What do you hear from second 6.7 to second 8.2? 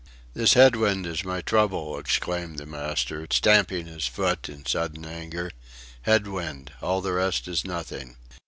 all the rest is nothing."